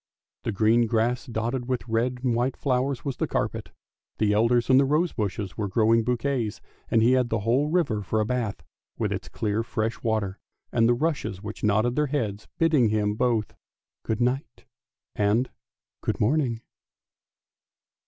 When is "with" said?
1.69-1.87, 8.97-9.11